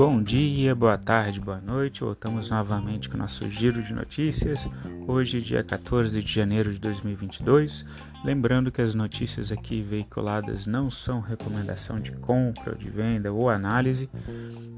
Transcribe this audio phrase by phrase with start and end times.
[0.00, 2.00] Bom dia, boa tarde, boa noite.
[2.00, 4.66] Voltamos novamente com o nosso giro de notícias.
[5.06, 7.84] Hoje, dia 14 de janeiro de 2022.
[8.24, 14.08] Lembrando que as notícias aqui veiculadas não são recomendação de compra, de venda ou análise,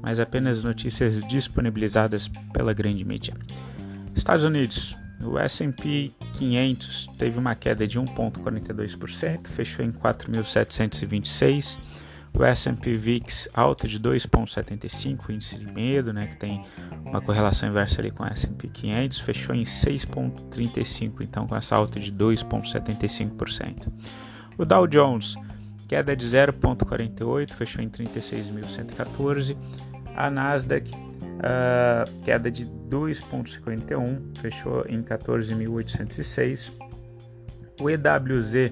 [0.01, 3.33] mas apenas notícias disponibilizadas pela grande mídia.
[4.13, 4.93] Estados Unidos.
[5.21, 11.77] O S&P 500 teve uma queda de 1,42%, fechou em 4.726
[12.35, 16.65] o S&P VIX alta de 2,75, índice de medo, né, que tem
[17.05, 21.99] uma correlação inversa ali com o S&P 500, fechou em 6,35, então com essa alta
[21.99, 23.87] de 2,75%.
[24.57, 25.35] O Dow Jones,
[25.87, 29.55] queda de 0,48, fechou em 36.114.
[30.15, 36.71] A Nasdaq, uh, queda de 2,51, fechou em 14.806.
[37.81, 38.71] O EWZ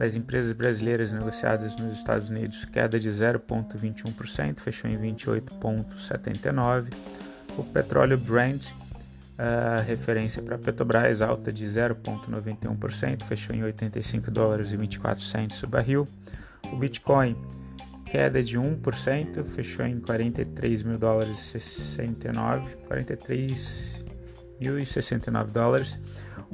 [0.00, 6.86] das empresas brasileiras negociadas nos Estados Unidos, queda de 0,21%, fechou em 28,79%.
[7.58, 14.76] O petróleo Brent, uh, referência para Petrobras, alta de 0,91%, fechou em 85 dólares e
[14.78, 16.08] 24 centos o barril.
[16.72, 17.36] O Bitcoin,
[18.06, 24.02] queda de 1%, fechou em 43 mil dólares e 69, 43
[24.58, 25.98] mil e 69 dólares.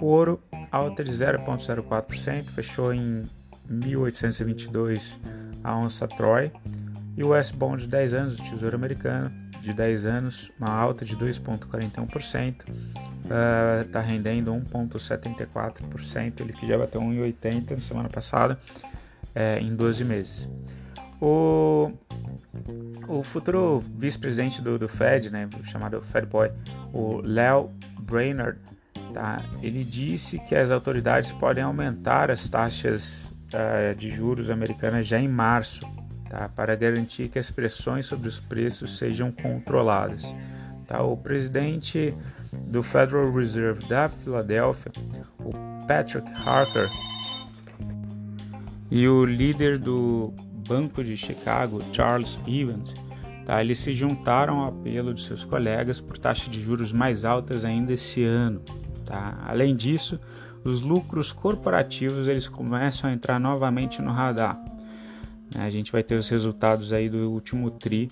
[0.01, 3.25] O ouro, alta de 0,04%, fechou em
[3.69, 5.19] 1822
[5.65, 6.53] a onça Troy.
[7.17, 11.17] E o S-Bond de 10 anos do Tesouro Americano, de 10 anos, uma alta de
[11.17, 12.55] 2,41%,
[13.85, 18.59] está uh, rendendo 1,74%, ele que já bateu 1,80% na semana passada,
[19.35, 20.49] é, em 12 meses.
[21.21, 21.91] O,
[23.09, 26.53] o futuro vice-presidente do, do Fed, né, chamado Fed Boy,
[26.93, 28.59] o Léo Brainerd,
[29.17, 35.19] tá, ele disse que as autoridades podem aumentar as taxas uh, de juros americanas já
[35.19, 35.89] em março,
[36.29, 40.23] tá, para garantir que as pressões sobre os preços sejam controladas.
[40.87, 42.15] Tá, o presidente
[42.53, 44.93] do Federal Reserve da Filadélfia,
[45.41, 46.87] o Patrick Harker,
[48.91, 50.31] e o líder do
[50.69, 52.93] Banco de Chicago, Charles Evans,
[53.47, 57.65] tá, eles se juntaram ao apelo de seus colegas por taxas de juros mais altas
[57.65, 58.61] ainda esse ano.
[59.07, 59.39] Tá?
[59.47, 60.21] Além disso,
[60.65, 64.61] os lucros corporativos eles começam a entrar novamente no radar.
[65.55, 65.65] Né?
[65.65, 68.11] A gente vai ter os resultados aí do último tri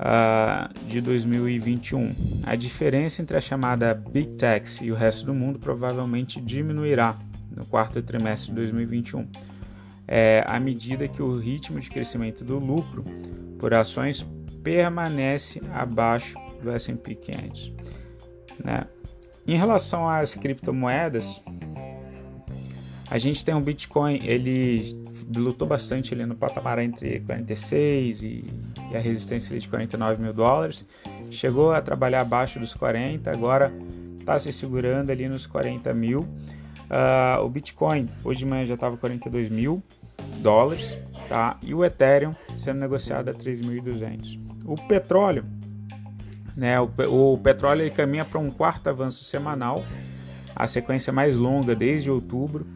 [0.00, 2.14] uh, de 2021.
[2.46, 7.18] A diferença entre a chamada Big Techs e o resto do mundo provavelmente diminuirá
[7.54, 9.26] no quarto trimestre de 2021,
[10.06, 13.04] é, à medida que o ritmo de crescimento do lucro
[13.58, 14.24] por ações
[14.62, 17.72] permanece abaixo do S&P 500.
[18.64, 18.84] Né?
[19.50, 21.42] Em relação às criptomoedas,
[23.10, 24.96] a gente tem um Bitcoin, ele
[25.36, 28.44] lutou bastante ali no patamar entre 46 e,
[28.92, 30.86] e a resistência de 49 mil dólares.
[31.32, 33.72] Chegou a trabalhar abaixo dos 40, agora
[34.20, 36.20] está se segurando ali nos 40 mil.
[36.20, 39.82] Uh, o Bitcoin hoje de manhã já estava 42 mil
[40.38, 40.96] dólares,
[41.28, 41.58] tá?
[41.60, 44.38] E o Ethereum sendo negociado a 3.200.
[44.64, 45.44] O petróleo,
[46.56, 46.80] né?
[46.80, 46.90] O,
[47.32, 49.84] o petróleo ele caminha para um quarto avanço semanal,
[50.54, 52.66] a sequência mais longa desde outubro.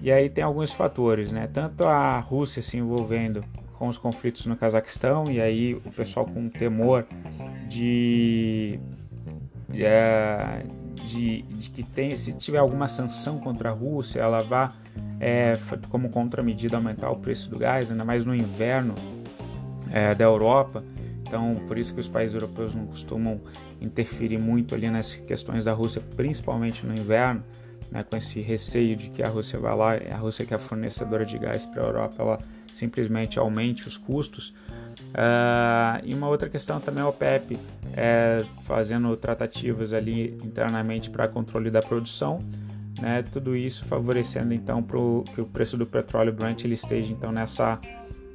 [0.00, 1.48] E aí tem alguns fatores, né?
[1.52, 3.44] Tanto a Rússia se envolvendo
[3.74, 7.06] com os conflitos no Cazaquistão, e aí o pessoal com temor
[7.68, 8.78] de,
[9.68, 10.64] de, é,
[11.06, 14.72] de, de que tem, se tiver alguma sanção contra a Rússia, ela vá
[15.20, 15.56] é,
[15.90, 18.94] como contramedida aumentar o preço do gás, ainda mais no inverno
[19.90, 20.82] é, da Europa.
[21.28, 23.38] Então, por isso que os países europeus não costumam
[23.80, 27.44] interferir muito ali nas questões da Rússia, principalmente no inverno
[27.92, 30.58] né, com esse receio de que a Rússia vai lá, a Rússia que é a
[30.58, 32.38] fornecedora de gás para a Europa, ela
[32.74, 34.54] simplesmente aumente os custos.
[35.10, 37.58] Uh, e uma outra questão também é o OPEP
[37.96, 42.40] é, fazendo tratativas ali internamente para controle da produção,
[43.00, 47.30] né, tudo isso favorecendo então pro, que o preço do petróleo Brent ele esteja então
[47.30, 47.78] nessa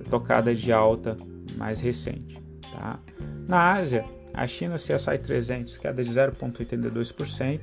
[0.09, 1.17] tocada de alta
[1.57, 2.42] mais recente.
[2.73, 2.99] Tá?
[3.47, 4.03] Na Ásia,
[4.33, 7.59] a China CSI 300 queda de 0,82%,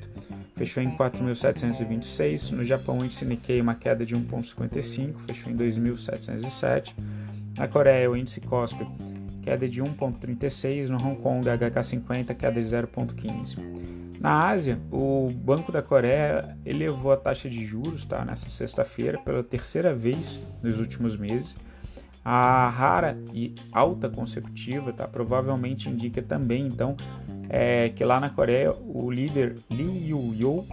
[0.55, 2.53] fechou em 4.726.
[2.53, 6.95] No Japão, o índice Nikkei uma queda de 1,55, fechou em 2.707.
[7.59, 8.87] Na Coreia, o índice Kospi
[9.43, 10.89] queda de 1,36.
[10.89, 13.59] No Hong Kong, a HK50 queda de 0,15.
[14.21, 19.43] Na Ásia, o Banco da Coreia elevou a taxa de juros tá, nessa sexta-feira pela
[19.43, 21.57] terceira vez nos últimos meses.
[22.25, 26.95] A rara e alta consecutiva tá, provavelmente indica também então
[27.49, 30.67] é que lá na Coreia o líder Lee Yu-yo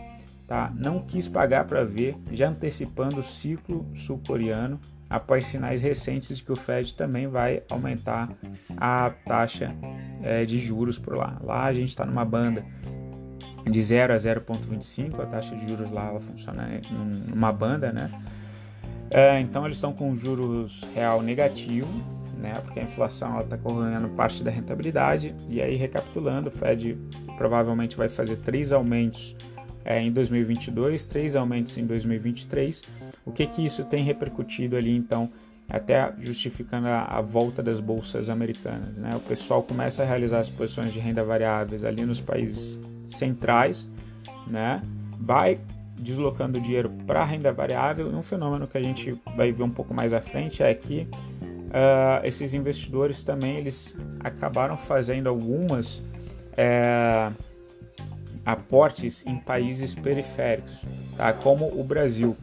[0.47, 0.71] tá?
[0.75, 4.79] não quis pagar para ver, já antecipando o ciclo sul-coreano
[5.09, 8.29] após sinais recentes de que o Fed também vai aumentar
[8.75, 9.75] a taxa
[10.21, 11.39] é, de juros por lá.
[11.43, 12.63] Lá a gente está numa banda
[13.69, 16.69] de 0 a 0,25, a taxa de juros lá ela funciona
[17.27, 18.11] numa banda, né?
[19.17, 21.87] É, então eles estão com juros real negativo,
[22.39, 22.53] né?
[22.63, 25.33] Porque a inflação está correndo parte da rentabilidade.
[25.49, 26.95] E aí, recapitulando, o Fed
[27.35, 29.35] provavelmente vai fazer três aumentos
[29.83, 32.83] é, em 2022, três aumentos em 2023.
[33.25, 35.31] O que que isso tem repercutido ali, então,
[35.67, 39.09] até justificando a, a, volta das bolsas americanas, né?
[39.15, 42.77] O pessoal começa a realizar as posições de renda variáveis ali nos países
[43.09, 43.89] centrais,
[44.45, 44.79] né?
[45.19, 45.59] Vai
[45.99, 48.11] deslocando dinheiro para renda variável.
[48.11, 51.07] E um fenômeno que a gente vai ver um pouco mais à frente é que
[51.67, 57.33] uh, esses investidores também eles acabaram fazendo algumas uh,
[58.45, 60.81] aportes em países periféricos,
[61.15, 61.33] tá?
[61.33, 62.38] como o Brasil.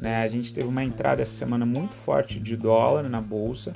[0.00, 0.22] Né?
[0.22, 3.74] A gente teve uma entrada essa semana muito forte de dólar na bolsa.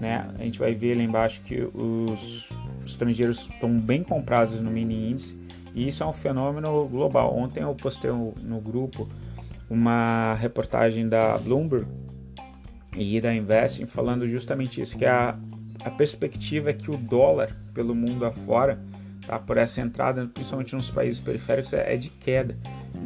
[0.00, 0.28] Né?
[0.38, 2.50] A gente vai ver lá embaixo que os
[2.84, 5.43] estrangeiros estão bem comprados no mini índice
[5.74, 7.36] e isso é um fenômeno global.
[7.36, 9.08] Ontem eu postei no grupo
[9.68, 11.86] uma reportagem da Bloomberg
[12.96, 15.36] e da Investing falando justamente isso, que a,
[15.84, 18.78] a perspectiva é que o dólar pelo mundo afora
[19.26, 19.38] tá?
[19.38, 22.56] por essa entrada, principalmente nos países periféricos, é, é de queda,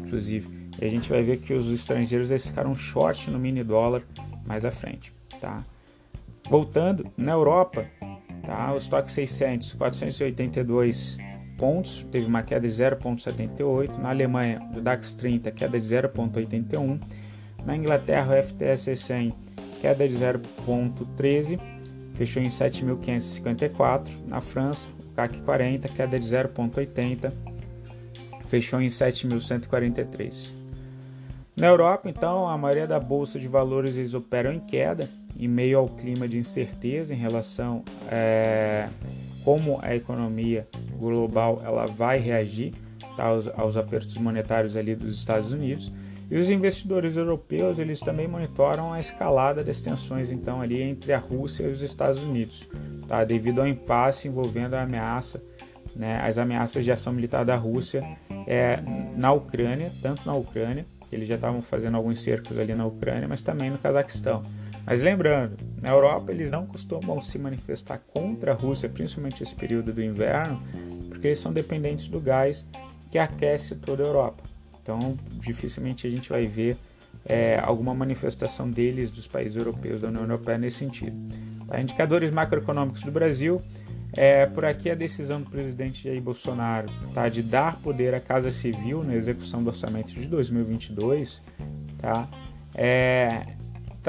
[0.04, 0.68] inclusive.
[0.80, 4.02] E a gente vai ver que os estrangeiros eles ficaram short no mini dólar
[4.46, 5.12] mais à frente.
[5.40, 5.62] Tá?
[6.48, 7.86] Voltando, na Europa,
[8.44, 8.74] tá?
[8.74, 11.18] o estoque 600, 482
[11.58, 13.98] pontos, teve uma queda de 0,78.
[13.98, 16.98] Na Alemanha, o DAX 30, queda de 0,81.
[17.66, 19.34] Na Inglaterra, o FTSE 100,
[19.80, 21.60] queda de 0,13,
[22.14, 24.08] fechou em 7.554.
[24.26, 27.32] Na França, CAC 40, queda de 0,80,
[28.46, 30.52] fechou em 7.143.
[31.56, 35.78] Na Europa, então, a maioria da bolsa de valores eles operam em queda, em meio
[35.78, 38.88] ao clima de incerteza em relação é,
[39.48, 40.68] como a economia
[40.98, 42.74] global ela vai reagir
[43.16, 45.90] tá, aos, aos apertos monetários ali dos Estados Unidos.
[46.30, 51.18] E os investidores europeus eles também monitoram a escalada das tensões então ali entre a
[51.18, 52.68] Rússia e os Estados Unidos
[53.06, 53.24] tá?
[53.24, 55.42] devido ao impasse envolvendo a ameaça,
[55.96, 58.04] né, as ameaças de ação militar da Rússia
[58.46, 58.82] é,
[59.16, 63.40] na Ucrânia, tanto na Ucrânia, eles já estavam fazendo alguns cercos ali na Ucrânia, mas
[63.40, 64.42] também no Cazaquistão.
[64.88, 69.92] Mas lembrando, na Europa eles não costumam se manifestar contra a Rússia, principalmente esse período
[69.92, 70.62] do inverno,
[71.10, 72.66] porque eles são dependentes do gás
[73.10, 74.42] que aquece toda a Europa.
[74.82, 76.74] Então, dificilmente a gente vai ver
[77.22, 81.14] é, alguma manifestação deles, dos países europeus da União Europeia, nesse sentido.
[81.66, 81.78] Tá?
[81.78, 83.60] Indicadores macroeconômicos do Brasil.
[84.14, 88.50] É, por aqui a decisão do presidente Jair Bolsonaro tá, de dar poder à Casa
[88.50, 91.42] Civil na execução do orçamento de 2022
[91.98, 92.26] tá,
[92.74, 93.57] é,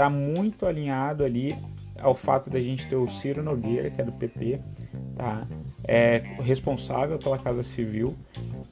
[0.01, 1.55] tá muito alinhado ali
[1.99, 4.59] ao fato da gente ter o Ciro Nogueira, que é do PP,
[5.15, 5.45] tá,
[5.85, 8.15] é responsável pela Casa Civil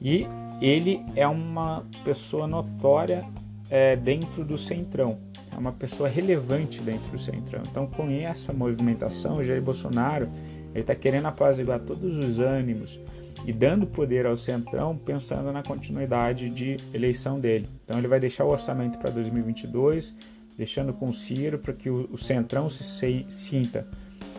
[0.00, 0.26] e
[0.60, 3.24] ele é uma pessoa notória
[3.70, 5.18] é, dentro do Centrão
[5.58, 7.62] é uma pessoa relevante dentro do Centrão.
[7.68, 10.28] Então, com essa movimentação, o Jair Bolsonaro
[10.72, 13.00] está querendo apaziguar todos os ânimos
[13.44, 17.68] e dando poder ao Centrão, pensando na continuidade de eleição dele.
[17.84, 20.14] Então, ele vai deixar o orçamento para 2022,
[20.58, 23.86] deixando com o Ciro para que o, Centrão se, se sinta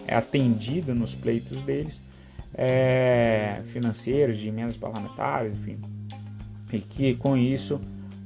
[0.05, 2.01] atendido nos pleitos deles,
[2.53, 5.79] é, financeiros, de emendas parlamentares, enfim,
[6.73, 7.79] e que com isso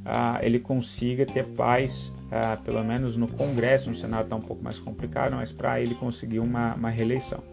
[0.03, 4.63] ah, ele consiga ter paz uh, pelo menos no Congresso, no Senado está um pouco
[4.63, 7.43] mais complicado, mas para ele conseguir uma, uma reeleição.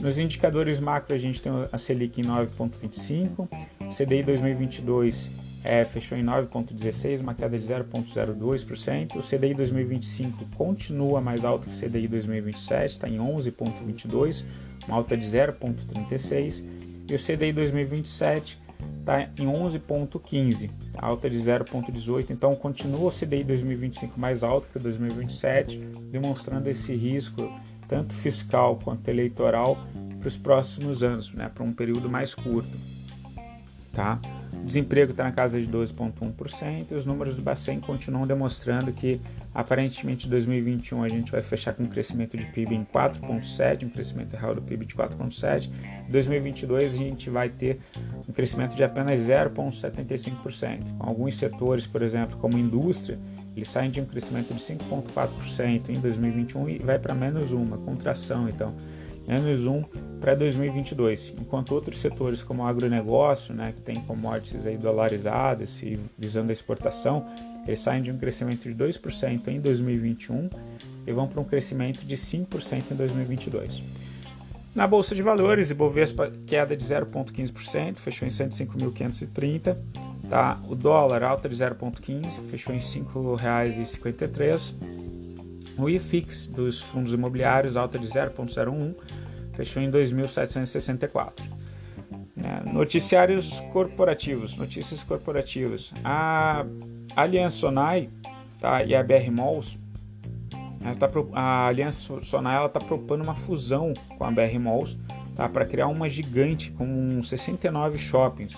[0.00, 3.48] Nos indicadores macro, a gente tem a Selic em 9,25,
[3.90, 5.30] CDI 2022
[5.64, 9.16] é, fechou em 9,16, uma queda de 0,02%.
[9.16, 14.44] O CDI 2025 continua mais alto que o CDI 2027, está em 11,22,
[14.86, 16.62] uma alta de 0,36.
[17.08, 18.60] E o CDI 2027
[18.98, 22.30] está em 11,15, alta de 0,18.
[22.30, 25.78] Então continua o CDI 2025 mais alto que 2027,
[26.10, 27.50] demonstrando esse risco
[27.88, 29.78] tanto fiscal quanto eleitoral
[30.18, 32.70] para os próximos anos, né, para um período mais curto.
[33.92, 34.18] Tá?
[34.64, 39.20] O desemprego está na casa de 12,1% e os números do Bacen continuam demonstrando que
[39.54, 43.90] aparentemente em 2021 a gente vai fechar com um crescimento de PIB em 4,7%, um
[43.90, 45.68] crescimento real do PIB de 4,7%.
[46.08, 47.78] Em 2022 a gente vai ter
[48.26, 50.96] um crescimento de apenas 0,75%.
[50.96, 53.18] Com alguns setores, por exemplo, como indústria,
[53.54, 58.48] eles saem de um crescimento de 5,4% em 2021 e vai para menos uma, contração
[58.48, 58.74] então.
[59.26, 59.82] Menos 1
[60.20, 65.98] para 2022, enquanto outros setores como o agronegócio, né, que tem commodities aí dolarizadas e
[66.16, 67.26] visando a exportação,
[67.66, 70.48] eles saem de um crescimento de 2% em 2021
[71.06, 73.82] e vão para um crescimento de 5% em 2022.
[74.74, 79.76] Na Bolsa de Valores, Ibovespa queda de 0,15%, fechou em 105.530.
[80.28, 80.58] Tá?
[80.68, 84.74] O dólar alta de 0,15%, fechou em R$ 5,53.
[85.76, 88.94] O IFIX dos fundos imobiliários alta de 0,01%,
[89.54, 91.32] fechou em 2.764.
[92.36, 95.92] É, noticiários corporativos, notícias corporativas.
[96.04, 96.66] A
[97.16, 98.10] Aliança Sonai
[98.60, 99.78] tá, e a BR Malls
[100.98, 104.98] Tá, a Aliança Sonai está propondo uma fusão com a BR Malls
[105.34, 108.54] tá, para criar uma gigante com 69 shoppings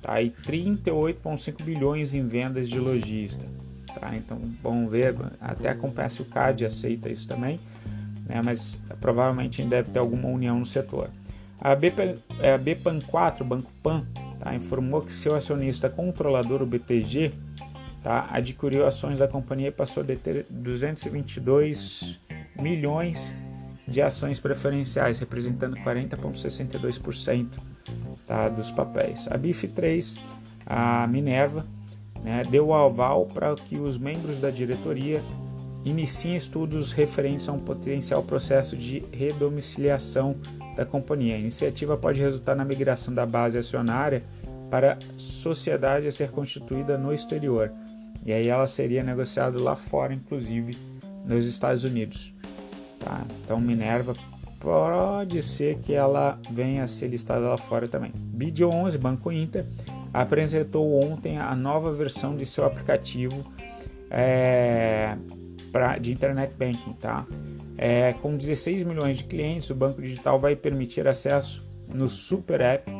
[0.00, 3.46] tá, e 38,5 bilhões em vendas de lojista.
[3.94, 4.14] Tá?
[4.16, 7.60] Então vamos ver, até acontece o CAD aceita isso também,
[8.26, 11.10] né, mas provavelmente deve ter alguma união no setor.
[11.60, 12.16] A, BP,
[12.54, 14.04] a BPAN 4, Banco Pan,
[14.40, 17.32] tá, informou que seu acionista controlador, o BTG,
[18.02, 18.28] tá?
[18.30, 22.18] adquiriu ações da companhia e passou a deter 222
[22.56, 23.34] milhões
[23.86, 27.46] de ações preferenciais, representando 40,62%
[28.26, 29.28] tá, dos papéis.
[29.28, 30.18] A BIF3,
[30.66, 31.64] a Minerva,
[32.22, 35.22] né, deu o aval para que os membros da diretoria
[35.84, 40.36] iniciem estudos referentes a um potencial processo de redomiciliação
[40.76, 41.34] da companhia.
[41.34, 44.22] A iniciativa pode resultar na migração da base acionária
[44.70, 47.70] para sociedade a ser constituída no exterior,
[48.24, 50.76] e aí ela seria negociada lá fora, inclusive
[51.26, 52.32] nos Estados Unidos.
[52.98, 53.22] Tá?
[53.44, 54.14] Então Minerva
[54.60, 58.12] pode ser que ela venha a ser listada lá fora também.
[58.34, 59.66] BID11, Banco Inter,
[60.12, 63.44] apresentou ontem a nova versão de seu aplicativo
[64.10, 65.16] é,
[65.70, 66.92] pra, de Internet Banking.
[66.94, 67.26] Tá?
[67.78, 72.90] É, com 16 milhões de clientes, o banco digital vai permitir acesso no Super App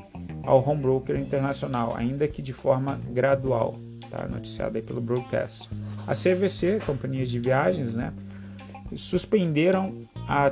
[0.42, 3.74] ao home broker internacional, ainda que de forma gradual
[4.12, 4.26] tá?
[4.26, 5.68] noticiado aí pelo broadcast.
[6.06, 8.12] A CVC, companhias de viagens, né,
[8.94, 9.94] suspenderam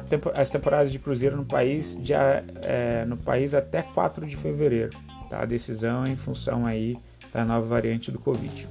[0.09, 4.90] tempo, as temporadas de cruzeiro no país, de, é, no país até 4 de fevereiro.
[5.30, 5.42] Tá?
[5.42, 6.99] A decisão em função aí
[7.32, 8.68] da nova variante do Covid.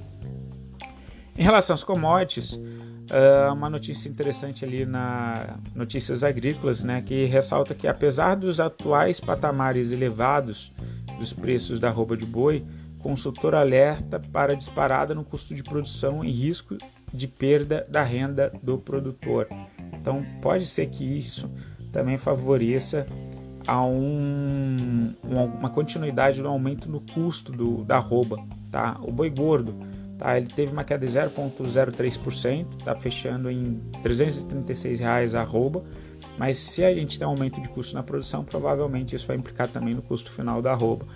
[1.36, 7.74] Em relação às commodities, uh, uma notícia interessante ali na Notícias Agrícolas, né, que ressalta
[7.74, 10.70] que apesar dos atuais patamares elevados
[11.18, 12.62] dos preços da roupa de boi,
[12.98, 16.76] consultor alerta para disparada no custo de produção e risco
[17.12, 19.48] de perda da renda do produtor.
[19.94, 21.50] Então, pode ser que isso
[21.90, 23.06] também favoreça
[23.70, 28.44] a um, uma continuidade do aumento no custo do, da arroba.
[28.68, 28.98] Tá?
[29.00, 29.76] O boi gordo
[30.18, 30.36] tá?
[30.36, 35.84] ele teve uma queda de 0,03%, está fechando em 336 reais a arroba.
[36.36, 39.68] Mas se a gente tem um aumento de custo na produção, provavelmente isso vai implicar
[39.68, 41.06] também no custo final da arroba.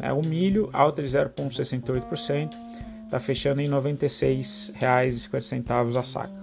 [0.00, 2.54] É, o milho, alta de 0,68%,
[3.04, 6.40] está fechando em R$ 96,50 a saca.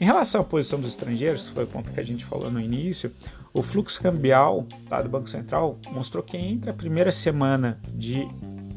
[0.00, 2.58] Em relação à posição dos estrangeiros, que foi o ponto que a gente falou no
[2.58, 3.12] início,
[3.54, 8.26] o fluxo cambial tá, do Banco Central mostrou que entre a primeira semana de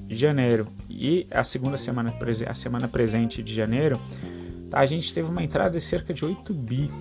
[0.07, 2.15] janeiro e a segunda semana,
[2.47, 3.99] a semana presente de janeiro,
[4.69, 6.91] tá, a gente teve uma entrada de cerca de 8 bi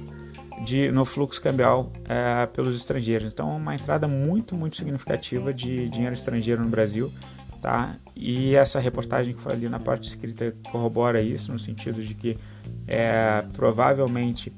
[0.64, 3.30] de, no fluxo cambial é, pelos estrangeiros.
[3.30, 7.12] Então, uma entrada muito, muito significativa de dinheiro estrangeiro no Brasil.
[7.60, 7.96] Tá?
[8.14, 12.38] E essa reportagem que foi ali na parte escrita corrobora isso, no sentido de que
[12.86, 14.52] é, provavelmente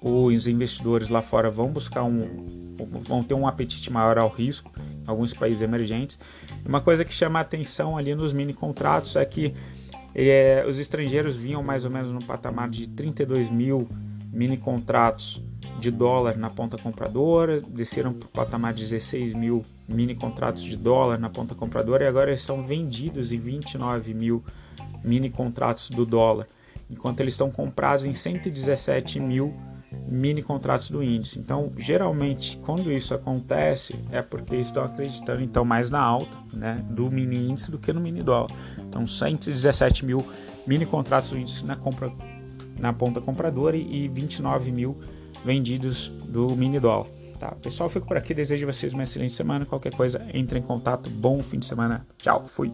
[0.00, 2.68] os investidores lá fora vão buscar um
[3.02, 6.18] vão ter um apetite maior ao risco em alguns países emergentes.
[6.64, 9.52] Uma coisa que chama a atenção ali nos mini contratos é que
[10.14, 13.88] é, os estrangeiros vinham mais ou menos no patamar de 32 mil
[14.32, 15.42] mini contratos
[15.78, 20.76] de dólar na ponta compradora, desceram para o patamar de 16 mil mini contratos de
[20.76, 24.44] dólar na ponta compradora e agora eles são vendidos em 29 mil
[25.04, 26.46] mini contratos do dólar,
[26.90, 29.54] enquanto eles estão comprados em 117 mil
[30.06, 31.38] mini contratos do índice.
[31.38, 37.10] Então, geralmente, quando isso acontece, é porque estão acreditando então mais na alta né, do
[37.10, 38.50] mini índice do que no mini dólar.
[38.78, 40.24] Então, 117 mil
[40.66, 42.12] mini contratos do índice na compra
[42.78, 44.96] na ponta compradora e 29 mil
[45.44, 47.06] vendidos do mini dólar.
[47.38, 48.34] Tá, pessoal, fico por aqui.
[48.34, 49.64] Desejo a vocês uma excelente semana.
[49.64, 51.08] Qualquer coisa, entre em contato.
[51.08, 52.06] Bom fim de semana.
[52.18, 52.72] Tchau, fui.